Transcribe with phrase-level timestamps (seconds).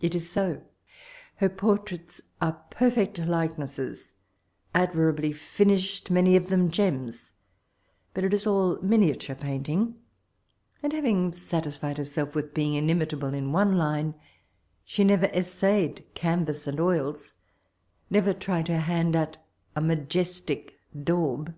[0.00, 0.62] It is so:
[1.36, 4.14] her portraits are perfect likenesses,
[4.74, 7.32] admirably finished, man^ of them ^ms;
[8.14, 9.94] but it is all miniatnre pidnt 10^;
[10.82, 14.14] and havins; satisfied herself with being inimitable in one line,
[14.82, 17.34] she never essayed canvass and oils;
[18.08, 19.36] never tried her hand at
[19.76, 21.52] a majestic daub."